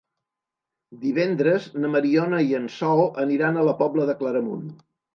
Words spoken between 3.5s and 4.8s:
a la Pobla de Claramunt.